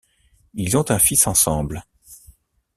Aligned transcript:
Ils 0.55 0.77
ont 0.77 0.89
un 0.89 0.97
fils 0.97 1.27
ensemble. 1.27 1.85